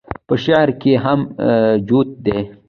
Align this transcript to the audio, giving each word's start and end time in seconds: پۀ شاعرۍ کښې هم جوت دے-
پۀ 0.27 0.35
شاعرۍ 0.43 0.73
کښې 0.81 0.93
هم 1.03 1.19
جوت 1.87 2.09
دے- 2.25 2.37